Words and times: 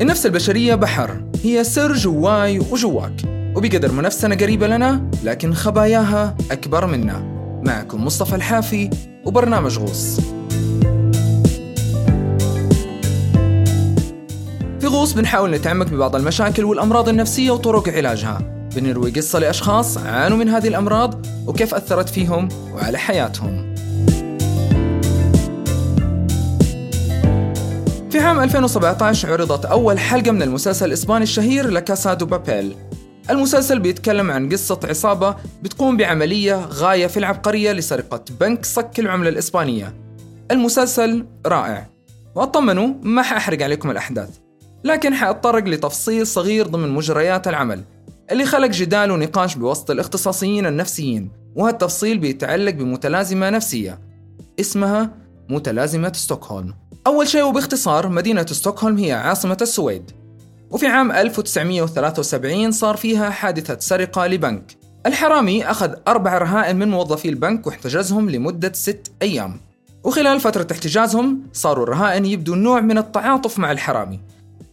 النفس 0.00 0.26
البشرية 0.26 0.74
بحر 0.74 1.24
هي 1.44 1.64
سر 1.64 1.92
جواي 1.92 2.58
وجواك. 2.58 3.12
وبقدر 3.56 3.92
ما 3.92 4.02
نفسنا 4.02 4.34
قريبة 4.34 4.66
لنا 4.66 5.10
لكن 5.24 5.54
خباياها 5.54 6.36
أكبر 6.50 6.86
منا. 6.86 7.18
معكم 7.64 8.04
مصطفى 8.04 8.34
الحافي 8.36 8.90
وبرنامج 9.24 9.78
غوص. 9.78 10.20
في 14.80 14.86
غوص 14.86 15.12
بنحاول 15.12 15.50
نتعمق 15.50 15.86
ببعض 15.86 16.16
المشاكل 16.16 16.64
والأمراض 16.64 17.08
النفسية 17.08 17.50
وطرق 17.50 17.88
علاجها. 17.88 18.38
بنروي 18.76 19.10
قصة 19.10 19.38
لأشخاص 19.38 19.98
عانوا 19.98 20.38
من 20.38 20.48
هذه 20.48 20.68
الأمراض 20.68 21.26
وكيف 21.46 21.74
أثرت 21.74 22.08
فيهم 22.08 22.48
وعلى 22.74 22.98
حياتهم. 22.98 23.69
في 28.10 28.18
عام 28.18 28.40
2017 28.40 29.32
عرضت 29.32 29.64
أول 29.64 29.98
حلقة 29.98 30.30
من 30.30 30.42
المسلسل 30.42 30.86
الإسباني 30.86 31.22
الشهير 31.22 31.70
لكاسا 31.70 32.14
دو 32.14 32.26
بابيل 32.26 32.76
المسلسل 33.30 33.78
بيتكلم 33.78 34.30
عن 34.30 34.48
قصة 34.48 34.80
عصابة 34.84 35.36
بتقوم 35.62 35.96
بعملية 35.96 36.64
غاية 36.66 37.06
في 37.06 37.16
العبقرية 37.16 37.72
لسرقة 37.72 38.24
بنك 38.40 38.64
صك 38.64 38.90
العملة 38.98 39.28
الإسبانية. 39.28 39.94
المسلسل 40.50 41.26
رائع. 41.46 41.90
وأطمنوا 42.34 42.88
ما 43.02 43.22
حأحرق 43.22 43.62
عليكم 43.62 43.90
الأحداث. 43.90 44.38
لكن 44.84 45.14
حأتطرق 45.14 45.64
لتفصيل 45.64 46.26
صغير 46.26 46.66
ضمن 46.66 46.88
مجريات 46.88 47.48
العمل 47.48 47.84
اللي 48.30 48.44
خلق 48.44 48.70
جدال 48.70 49.10
ونقاش 49.10 49.54
بوسط 49.54 49.90
الاختصاصيين 49.90 50.66
النفسيين 50.66 51.30
وهالتفصيل 51.56 52.18
بيتعلق 52.18 52.72
بمتلازمة 52.72 53.50
نفسية 53.50 53.98
اسمها 54.60 55.10
متلازمة 55.48 56.12
ستوكهولم. 56.14 56.79
أول 57.06 57.28
شيء 57.28 57.44
وباختصار 57.44 58.08
مدينة 58.08 58.46
ستوكهولم 58.46 58.98
هي 58.98 59.12
عاصمة 59.12 59.56
السويد. 59.62 60.10
وفي 60.70 60.86
عام 60.86 61.12
1973 61.12 62.72
صار 62.72 62.96
فيها 62.96 63.30
حادثة 63.30 63.78
سرقة 63.78 64.26
لبنك. 64.26 64.76
الحرامي 65.06 65.64
أخذ 65.64 65.94
أربع 66.08 66.38
رهائن 66.38 66.76
من 66.76 66.88
موظفي 66.88 67.28
البنك 67.28 67.66
واحتجزهم 67.66 68.30
لمدة 68.30 68.72
ست 68.74 69.12
أيام. 69.22 69.60
وخلال 70.04 70.40
فترة 70.40 70.66
احتجازهم 70.72 71.42
صاروا 71.52 71.84
الرهائن 71.84 72.26
يبدو 72.26 72.54
نوع 72.54 72.80
من 72.80 72.98
التعاطف 72.98 73.58
مع 73.58 73.72
الحرامي. 73.72 74.20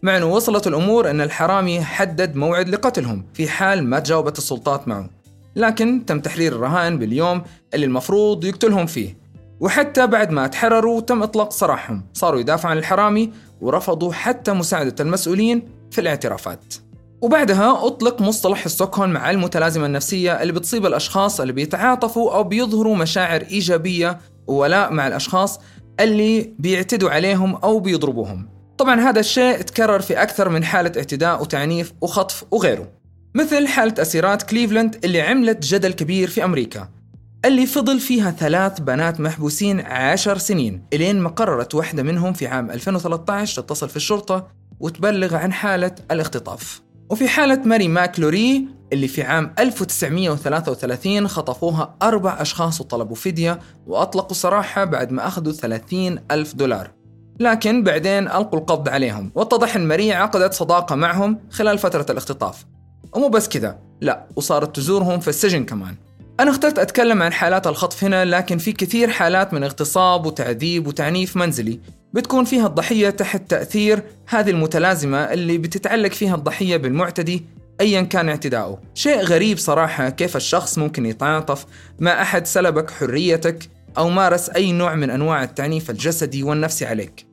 مع 0.04 0.18
أنه 0.18 0.26
وصلت 0.26 0.68
الأمور 0.68 1.10
أن 1.10 1.22
الحرامي 1.22 1.82
حدد 1.82 2.36
موعد 2.36 2.70
لقتلهم 2.70 3.26
في 3.34 3.48
حال 3.48 3.84
ما 3.84 4.00
تجاوبت 4.00 4.38
السلطات 4.38 4.88
معه. 4.88 5.10
لكن 5.56 6.06
تم 6.08 6.20
تحرير 6.20 6.56
الرهائن 6.56 7.00
باليوم 7.00 7.42
اللي 7.74 7.86
المفروض 7.86 8.46
يقتلهم 8.46 8.86
فيه. 8.86 9.27
وحتى 9.60 10.08
بعد 10.08 10.32
ما 10.32 10.48
تحرروا 10.48 11.02
تم 11.02 11.24
إطلاق 11.24 11.52
سراحهم. 11.52 12.06
صاروا 12.14 12.40
يدافعوا 12.40 12.72
عن 12.72 12.78
الحرامي 12.78 13.32
ورفضوا 13.62 14.14
حتى 14.14 14.54
مساعدة 14.54 14.96
المسؤولين 15.00 15.70
في 15.92 16.02
الاعترافات. 16.02 16.74
وبعدها 17.22 17.88
أطلق 17.88 18.22
مصطلح 18.22 18.68
ستوكهولم 18.68 19.12
مع 19.14 19.32
المتلازمة 19.32 19.86
النفسية 19.86 20.42
اللي 20.42 20.54
بتصيب 20.54 20.86
الأشخاص 20.86 21.42
اللي 21.42 21.54
بيتعاطفوا 21.54 22.36
أو 22.36 22.44
بيظهروا 22.44 22.96
مشاعر 22.96 23.42
إيجابية 23.42 24.20
وولاء 24.48 24.94
مع 24.94 25.08
الأشخاص 25.08 25.60
اللي 26.00 26.54
بيعتدوا 26.60 27.10
عليهم 27.10 27.56
أو 27.56 27.80
بيضربوهم. 27.80 28.50
طبعا 28.78 29.02
هذا 29.02 29.20
الشيء 29.20 29.62
تكرر 29.62 30.00
في 30.00 30.22
أكثر 30.22 30.50
من 30.50 30.64
حالة 30.64 30.92
اعتداء 30.98 31.42
وتعنيف 31.42 31.94
وخطف 32.02 32.44
وغيره. 32.52 32.88
مثل 33.36 33.68
حالة 33.68 34.02
أسيرات 34.02 34.44
كليفلاند 34.44 35.06
اللي 35.06 35.22
عملت 35.22 35.66
جدل 35.66 35.94
كبير 35.94 36.30
في 36.30 36.44
أمريكا. 36.44 36.97
اللي 37.46 37.66
فضل 37.66 38.00
فيها 38.00 38.32
ثلاث 38.32 38.80
بنات 38.80 39.20
محبوسين 39.20 39.80
عشر 39.80 40.38
سنين. 40.38 40.84
إلين 40.94 41.20
ما 41.20 41.30
قررت 41.30 41.76
واحدة 41.76 42.04
منهم 42.04 42.34
في 42.34 42.48
عام 42.48 42.72
2013 42.72 43.62
تتصل 43.62 43.90
في 43.90 43.96
الشرطة 43.96 44.48
وتبلغ 44.80 45.36
عن 45.36 45.54
حالة 45.54 45.96
الاختطاف. 46.12 46.82
وفي 47.10 47.28
حالة 47.28 47.62
ماري 47.66 47.88
ماكلوري 47.88 48.68
اللي 48.94 49.08
في 49.08 49.24
عام 49.24 49.54
1933 49.60 51.28
خطفوها 51.28 51.96
أربع 52.02 52.42
أشخاص 52.42 52.82
وطلبوا 52.82 53.16
فدية 53.16 53.60
وأطلقوا 53.88 54.34
سراحها 54.34 54.86
بعد 54.86 55.12
ما 55.12 55.28
أخذوا 55.28 55.54
30 55.54 56.20
ألف 56.32 56.56
دولار. 56.56 56.92
لكن 57.40 57.84
بعدين 57.84 58.28
ألقوا 58.28 58.60
القبض 58.60 58.90
عليهم. 58.90 59.32
واتضح 59.36 59.76
أن 59.76 59.88
ماري 59.88 60.14
عقدت 60.14 60.54
صداقة 60.54 60.96
معهم 60.96 61.40
خلال 61.52 61.78
فترة 61.78 62.06
الاختطاف. 62.10 62.66
ومو 63.14 63.30
بس 63.30 63.50
كذا 63.50 63.80
لا 64.02 64.28
وصارت 64.36 64.76
تزورهم 64.76 65.20
في 65.20 65.28
السجن 65.28 65.66
كمان. 65.66 65.96
أنا 66.40 66.52
اخترت 66.52 66.80
أتكلم 66.80 67.24
عن 67.24 67.34
حالات 67.34 67.68
الخطف 67.68 68.04
هنا 68.04 68.26
لكن 68.26 68.58
في 68.58 68.72
كثير 68.72 69.10
حالات 69.10 69.54
من 69.54 69.64
اغتصاب 69.64 70.26
وتعذيب 70.26 70.88
وتعنيف 70.88 71.38
منزلي. 71.38 71.80
بتكون 72.14 72.46
فيها 72.46 72.68
الضحية 72.68 73.10
تحت 73.10 73.50
تأثير 73.50 74.04
هذه 74.28 74.50
المتلازمة 74.50 75.18
اللي 75.18 75.58
بتتعلق 75.58 76.12
فيها 76.12 76.36
الضحية 76.36 76.78
بالمعتدي 76.78 77.46
أيا 77.82 78.02
كان 78.02 78.30
اعتداؤه. 78.30 78.82
شيء 78.94 79.22
غريب 79.22 79.58
صراحة 79.58 80.10
كيف 80.10 80.36
الشخص 80.36 80.78
ممكن 80.78 81.06
يتعاطف 81.06 81.66
مع 82.00 82.22
أحد 82.22 82.48
سلبك 82.48 82.92
حريتك 82.92 83.70
أو 83.98 84.10
مارس 84.10 84.50
أي 84.50 84.72
نوع 84.72 84.96
من 84.96 85.10
أنواع 85.10 85.44
التعنيف 85.44 85.90
الجسدي 85.90 86.44
والنفسي 86.44 86.86
عليك. 86.86 87.26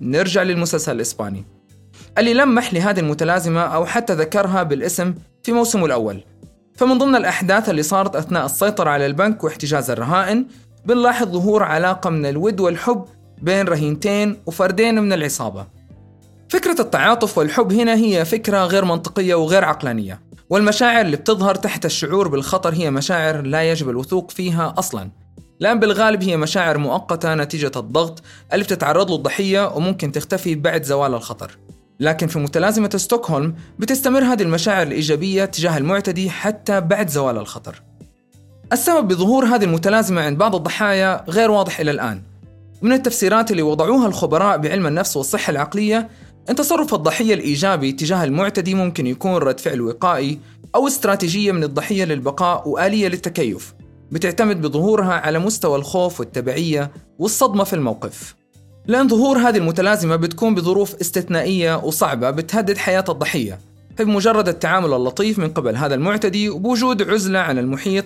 نرجع 0.00 0.42
للمسلسل 0.42 0.96
الإسباني. 0.96 1.44
اللي 2.18 2.34
لمح 2.34 2.74
لهذه 2.74 3.00
المتلازمة 3.00 3.60
أو 3.60 3.86
حتى 3.86 4.12
ذكرها 4.12 4.62
بالاسم 4.62 5.14
في 5.42 5.52
موسمه 5.52 5.86
الأول. 5.86 6.24
فمن 6.78 6.98
ضمن 6.98 7.16
الأحداث 7.16 7.68
اللي 7.68 7.82
صارت 7.82 8.16
أثناء 8.16 8.46
السيطرة 8.46 8.90
على 8.90 9.06
البنك 9.06 9.44
واحتجاز 9.44 9.90
الرهائن 9.90 10.46
بنلاحظ 10.84 11.28
ظهور 11.28 11.62
علاقة 11.62 12.10
من 12.10 12.26
الود 12.26 12.60
والحب 12.60 13.04
بين 13.42 13.68
رهينتين 13.68 14.36
وفردين 14.46 15.02
من 15.02 15.12
العصابة. 15.12 15.66
فكرة 16.48 16.80
التعاطف 16.80 17.38
والحب 17.38 17.72
هنا 17.72 17.94
هي 17.94 18.24
فكرة 18.24 18.64
غير 18.64 18.84
منطقية 18.84 19.34
وغير 19.34 19.64
عقلانية 19.64 20.20
والمشاعر 20.50 21.00
اللي 21.00 21.16
بتظهر 21.16 21.54
تحت 21.54 21.84
الشعور 21.84 22.28
بالخطر 22.28 22.74
هي 22.74 22.90
مشاعر 22.90 23.42
لا 23.42 23.70
يجب 23.70 23.90
الوثوق 23.90 24.30
فيها 24.30 24.74
أصلاً. 24.78 25.10
لأن 25.60 25.80
بالغالب 25.80 26.22
هي 26.22 26.36
مشاعر 26.36 26.78
مؤقتة 26.78 27.34
نتيجة 27.34 27.72
الضغط 27.76 28.22
اللي 28.52 28.64
بتتعرض 28.64 29.10
له 29.10 29.16
الضحية 29.16 29.76
وممكن 29.76 30.12
تختفي 30.12 30.54
بعد 30.54 30.82
زوال 30.82 31.14
الخطر. 31.14 31.58
لكن 32.00 32.26
في 32.26 32.38
متلازمة 32.38 32.90
ستوكهولم 32.96 33.54
بتستمر 33.78 34.24
هذه 34.24 34.42
المشاعر 34.42 34.86
الإيجابية 34.86 35.44
تجاه 35.44 35.78
المعتدي 35.78 36.30
حتى 36.30 36.80
بعد 36.80 37.08
زوال 37.08 37.36
الخطر. 37.36 37.82
السبب 38.72 39.08
بظهور 39.08 39.44
هذه 39.44 39.64
المتلازمة 39.64 40.22
عند 40.22 40.38
بعض 40.38 40.54
الضحايا 40.54 41.24
غير 41.28 41.50
واضح 41.50 41.80
إلى 41.80 41.90
الآن. 41.90 42.22
من 42.82 42.92
التفسيرات 42.92 43.50
اللي 43.50 43.62
وضعوها 43.62 44.06
الخبراء 44.06 44.58
بعلم 44.58 44.86
النفس 44.86 45.16
والصحة 45.16 45.50
العقلية 45.50 46.08
أن 46.50 46.54
تصرف 46.54 46.94
الضحية 46.94 47.34
الإيجابي 47.34 47.92
تجاه 47.92 48.24
المعتدي 48.24 48.74
ممكن 48.74 49.06
يكون 49.06 49.34
رد 49.34 49.60
فعل 49.60 49.80
وقائي 49.80 50.38
أو 50.74 50.86
استراتيجية 50.86 51.52
من 51.52 51.64
الضحية 51.64 52.04
للبقاء 52.04 52.68
وآلية 52.68 53.08
للتكيف 53.08 53.74
بتعتمد 54.12 54.60
بظهورها 54.60 55.12
على 55.12 55.38
مستوى 55.38 55.78
الخوف 55.78 56.20
والتبعية 56.20 56.90
والصدمة 57.18 57.64
في 57.64 57.72
الموقف. 57.72 58.37
لأن 58.88 59.08
ظهور 59.08 59.38
هذه 59.38 59.56
المتلازمة 59.56 60.16
بتكون 60.16 60.54
بظروف 60.54 60.94
استثنائية 61.00 61.76
وصعبة 61.76 62.30
بتهدد 62.30 62.76
حياة 62.76 63.04
الضحية. 63.08 63.58
فبمجرد 63.96 64.48
التعامل 64.48 64.92
اللطيف 64.92 65.38
من 65.38 65.48
قبل 65.48 65.76
هذا 65.76 65.94
المعتدي 65.94 66.50
وبوجود 66.50 67.10
عزلة 67.10 67.38
عن 67.38 67.58
المحيط 67.58 68.04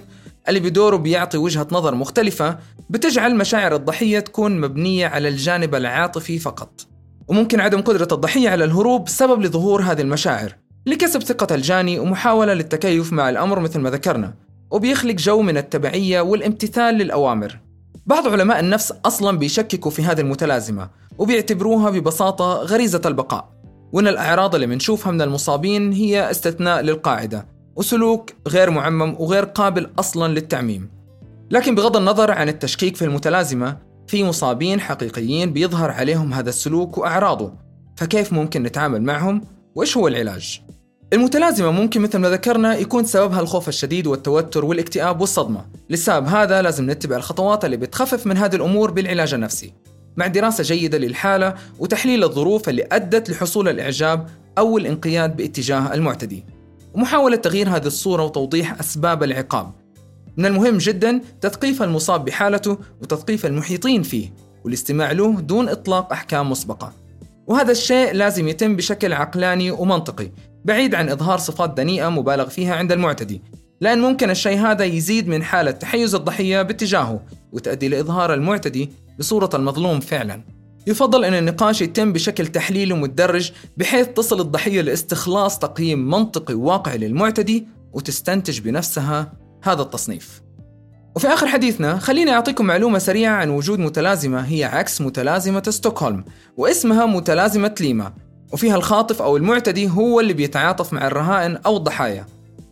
اللي 0.49 0.61
بدوره 0.61 0.97
بيعطي 0.97 1.39
وجهة 1.39 1.67
نظر 1.73 1.95
مختلفة 1.95 2.59
بتجعل 2.91 3.37
مشاعر 3.37 3.75
الضحية 3.75 4.19
تكون 4.21 4.61
مبنية 4.61 5.07
على 5.07 5.29
الجانب 5.29 5.75
العاطفي 5.75 6.39
فقط. 6.39 6.87
وممكن 7.29 7.61
عدم 7.61 7.81
قدرة 7.81 8.09
الضحية 8.13 8.51
على 8.51 8.65
الهروب 8.65 9.09
سبب 9.09 9.43
لظهور 9.43 9.83
هذه 9.83 10.01
المشاعر 10.01 10.55
لكسب 10.87 11.23
ثقة 11.23 11.55
الجاني 11.55 11.99
ومحاولة 11.99 12.55
للتكيف 12.55 13.13
مع 13.13 13.31
الأمر 13.31 13.61
مثل 13.61 13.81
ما 13.81 13.91
ذكرنا 13.91 14.35
وبيخلق 14.71 15.15
جو 15.15 15.43
من 15.43 15.57
التبعية 15.57 16.21
والامتثال 16.21 16.95
للأوامر. 16.95 17.59
بعض 18.07 18.29
علماء 18.29 18.61
النفس 18.61 18.93
أصلا 19.05 19.39
بيشككوا 19.39 19.91
في 19.91 20.03
هذه 20.03 20.21
المتلازمة 20.21 20.91
وبيعتبروها 21.19 21.91
ببساطة 21.91 22.55
غريزة 22.55 23.01
البقاء. 23.07 23.53
وأن 23.93 24.09
الأعراض 24.09 24.55
اللي 24.55 24.67
بنشوفها 24.67 25.13
من 25.13 25.23
المصابين 25.23 25.93
هي 25.93 26.31
استثناء 26.31 26.81
للقاعدة 26.81 27.47
وسلوك 27.77 28.31
غير 28.49 28.71
معمم 28.71 29.17
وغير 29.19 29.45
قابل 29.45 29.91
أصلا 29.99 30.33
للتعميم. 30.33 30.91
لكن 31.51 31.75
بغض 31.75 31.97
النظر 31.97 32.31
عن 32.31 32.49
التشكيك 32.49 32.97
في 32.97 33.05
المتلازمة 33.05 33.79
في 34.07 34.25
مصابين 34.25 34.81
حقيقيين 34.81 35.53
بيظهر 35.53 35.91
عليهم 35.91 36.33
هذا 36.33 36.49
السلوك 36.49 36.99
وأعراضه. 36.99 37.53
فكيف 37.97 38.33
ممكن 38.33 38.63
نتعامل 38.63 39.03
معهم؟ 39.03 39.45
وإيش 39.75 39.97
هو 39.97 40.09
العلاج؟ 40.09 40.63
المتلازمة 41.13 41.71
ممكن 41.71 42.01
مثل 42.01 42.19
ما 42.19 42.31
ذكرنا 42.31 42.77
يكون 42.77 43.05
سببها 43.05 43.41
الخوف 43.41 43.69
الشديد 43.69 44.07
والتوتر 44.07 44.65
والاكتئاب 44.65 45.21
والصدمة. 45.21 45.65
للسبب 45.91 46.27
هذا 46.27 46.63
لازم 46.63 46.91
نتبع 46.91 47.17
الخطوات 47.17 47.65
اللي 47.65 47.77
بتخفف 47.77 48.27
من 48.27 48.37
هذه 48.37 48.55
الأمور 48.55 48.91
بالعلاج 48.91 49.35
النفسي. 49.35 49.73
مع 50.17 50.27
دراسة 50.27 50.65
جيدة 50.65 50.99
للحالة 50.99 51.55
وتحليل 51.79 52.25
الظروف 52.25 52.69
اللي 52.69 52.89
أدت 52.93 53.31
لحصول 53.31 53.69
الإعجاب 53.69 54.29
أو 54.59 54.79
الانقياد 54.79 55.37
باتجاه 55.37 55.95
المعتدي 55.95 56.45
ومحاولة 56.95 57.37
تغيير 57.37 57.69
هذه 57.69 57.87
الصورة 57.87 58.25
وتوضيح 58.25 58.81
أسباب 58.81 59.23
العقاب. 59.23 59.73
من 60.37 60.47
المهم 60.47 60.79
جدا 60.79 61.21
تثقيف 61.41 61.83
المصاب 61.83 62.25
بحالته 62.25 62.79
وتثقيف 63.03 63.47
المحيطين 63.47 64.03
فيه 64.03 64.33
والاستماع 64.65 65.13
له 65.13 65.41
دون 65.41 65.69
إطلاق 65.69 66.13
أحكام 66.13 66.51
مسبقة. 66.51 66.93
وهذا 67.47 67.73
الشيء 67.73 68.13
لازم 68.13 68.49
يتم 68.49 68.77
بشكل 68.77 69.13
عقلاني 69.13 69.71
ومنطقي 69.71 70.31
بعيد 70.65 70.95
عن 70.95 71.09
إظهار 71.09 71.39
صفات 71.39 71.77
دنيئة 71.77 72.09
مبالغ 72.09 72.49
فيها 72.49 72.75
عند 72.75 72.93
المعتدي 72.93 73.43
لأن 73.81 74.01
ممكن 74.01 74.31
الشيء 74.31 74.59
هذا 74.59 74.85
يزيد 74.85 75.29
من 75.29 75.43
حالة 75.43 75.71
تحيز 75.71 76.15
الضحية 76.15 76.63
باتجاهه 76.63 77.21
وتؤدي 77.53 77.89
لإظهار 77.89 78.35
المعتدي 78.35 78.91
بصورة 79.19 79.51
المظلوم 79.55 80.01
فعلا. 80.01 80.45
يفضل 80.87 81.25
أن 81.25 81.35
النقاش 81.35 81.83
يتم 81.83 82.13
بشكل 82.13 82.47
تحليلي 82.47 82.95
مدرج 82.95 83.53
بحيث 83.77 84.07
تصل 84.09 84.41
الضحية 84.41 84.81
لاستخلاص 84.81 85.59
تقييم 85.59 86.11
منطقي 86.11 86.55
واقعي 86.55 86.99
للمعتدي 86.99 87.67
وتستنتج 87.93 88.61
بنفسها 88.61 89.33
هذا 89.63 89.83
التصنيف. 89.83 90.43
وفي 91.17 91.29
آخر 91.29 91.47
حديثنا 91.47 91.99
خليني 91.99 92.31
أعطيكم 92.31 92.65
معلومة 92.65 92.99
سريعة 92.99 93.37
عن 93.37 93.51
وجود 93.51 93.79
متلازمة 93.79 94.41
هي 94.41 94.65
عكس 94.65 95.01
متلازمة 95.01 95.63
ستوكهولم 95.69 96.25
واسمها 96.57 97.07
متلازمة 97.07 97.75
ليما. 97.81 98.13
وفيها 98.53 98.77
الخاطف 98.77 99.23
أو 99.23 99.37
المعتدي 99.37 99.91
هو 99.91 100.21
اللي 100.21 100.33
بيتعاطف 100.33 100.93
مع 100.93 101.07
الرهائن 101.07 101.59
أو 101.67 101.77
الضحايا. 101.77 102.27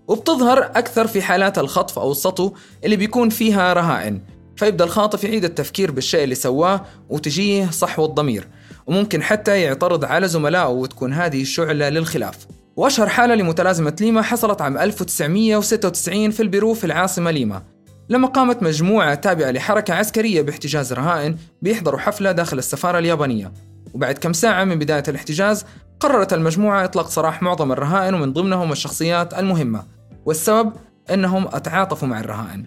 وبتظهر 0.09 0.59
أكثر 0.59 1.07
في 1.07 1.23
حالات 1.23 1.59
الخطف 1.59 1.99
أو 1.99 2.13
السطو 2.13 2.53
اللي 2.85 2.97
بيكون 2.97 3.29
فيها 3.29 3.73
رهائن. 3.73 4.21
فيبدأ 4.57 4.85
الخاطف 4.85 5.25
يعيد 5.25 5.45
التفكير 5.45 5.91
بالشيء 5.91 6.25
اللي 6.25 6.35
سواه 6.35 6.85
وتجيه 7.09 7.71
صحو 7.71 8.05
الضمير. 8.05 8.49
وممكن 8.87 9.23
حتى 9.23 9.61
يعترض 9.61 10.05
على 10.05 10.29
زملائه 10.29 10.69
وتكون 10.69 11.13
هذه 11.13 11.45
شعلة 11.45 11.89
للخلاف. 11.89 12.37
وأشهر 12.77 13.09
حالة 13.09 13.35
لمتلازمة 13.35 13.97
ليما 14.01 14.23
حصلت 14.23 14.63
عام 14.63 14.79
1996 14.79 16.31
في 16.31 16.43
البيرو 16.43 16.75
في 16.75 16.85
العاصمة 16.85 17.31
ليما. 17.31 17.63
لما 18.09 18.29
قامت 18.29 18.63
مجموعة 18.63 19.15
تابعة 19.15 19.51
لحركة 19.51 19.95
عسكرية 19.95 20.43
باحتجاز 20.43 20.93
رهائن 20.93 21.37
بيحضروا 21.63 22.01
حفلة 22.01 22.33
داخل 22.33 22.59
السفارة 22.59 22.99
اليابانية. 22.99 23.53
وبعد 23.95 24.19
كم 24.19 24.33
ساعة 24.33 24.65
من 24.65 24.79
بداية 24.79 25.03
الاحتجاز 25.09 25.65
قررت 26.01 26.33
المجموعة 26.33 26.85
إطلاق 26.85 27.09
سراح 27.09 27.43
معظم 27.43 27.73
الرهائن 27.73 28.15
ومن 28.15 28.33
ضمنهم 28.33 28.73
الشخصيات 28.73 29.39
المهمة 29.39 29.83
والسبب 30.27 30.73
أنهم 31.15 31.47
أتعاطفوا 31.47 32.09
مع 32.09 32.21
الرهائن. 32.21 32.65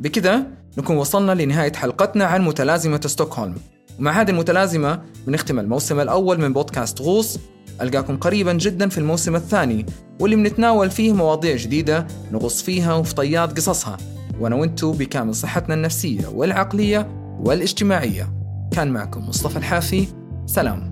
بكذا 0.00 0.42
نكون 0.78 0.96
وصلنا 0.96 1.32
لنهاية 1.32 1.72
حلقتنا 1.72 2.24
عن 2.24 2.44
متلازمة 2.44 3.00
ستوكهولم. 3.06 3.56
ومع 3.98 4.20
هذه 4.20 4.30
المتلازمة 4.30 5.02
بنختم 5.26 5.58
الموسم 5.58 6.00
الأول 6.00 6.40
من 6.40 6.52
بودكاست 6.52 7.00
غوص. 7.00 7.38
ألقاكم 7.80 8.16
قريبا 8.16 8.52
جدا 8.52 8.88
في 8.88 8.98
الموسم 8.98 9.36
الثاني 9.36 9.86
واللي 10.20 10.36
بنتناول 10.36 10.90
فيه 10.90 11.12
مواضيع 11.12 11.56
جديدة 11.56 12.06
نغص 12.32 12.62
فيها 12.62 12.94
وفي 12.94 13.14
طيات 13.14 13.56
قصصها. 13.56 13.96
وأنا 14.40 14.56
وأنتو 14.56 14.92
بكامل 14.92 15.34
صحتنا 15.34 15.74
النفسية 15.74 16.26
والعقلية 16.26 17.08
والاجتماعية. 17.40 18.32
كان 18.72 18.90
معكم 18.90 19.28
مصطفى 19.28 19.56
الحافي. 19.56 20.19
سلام. 20.50 20.89